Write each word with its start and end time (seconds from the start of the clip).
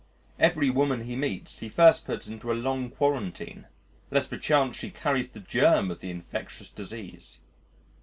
Every 0.39 0.71
woman 0.71 1.01
he 1.01 1.15
meets 1.15 1.59
he 1.59 1.69
first 1.69 2.05
puts 2.07 2.27
into 2.27 2.51
a 2.51 2.57
long 2.57 2.89
quarantine, 2.89 3.67
lest 4.09 4.31
perchance 4.31 4.75
she 4.75 4.89
carries 4.89 5.29
the 5.29 5.39
germ 5.41 5.91
of 5.91 5.99
the 5.99 6.09
infectious 6.09 6.71
disease. 6.71 7.37